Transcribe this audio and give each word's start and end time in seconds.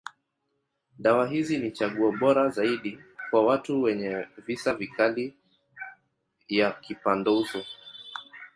Dawa 0.99 1.25
hizi 1.27 1.57
ni 1.57 1.71
chaguo 1.71 2.11
bora 2.11 2.49
zaidi 2.49 2.99
kwa 3.29 3.45
watu 3.45 3.81
wenye 3.81 4.27
visa 4.47 4.73
vikali 4.73 5.35
ya 6.49 6.71
kipandauso. 6.71 7.65